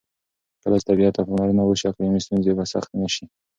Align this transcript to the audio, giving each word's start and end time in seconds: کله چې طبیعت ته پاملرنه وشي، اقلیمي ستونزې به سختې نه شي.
کله 0.61 0.75
چې 0.79 0.87
طبیعت 0.89 1.13
ته 1.15 1.21
پاملرنه 1.27 1.63
وشي، 1.65 1.85
اقلیمي 1.87 2.19
ستونزې 2.25 2.51
به 2.57 2.65
سختې 2.73 2.95
نه 3.03 3.09
شي. 3.13 3.25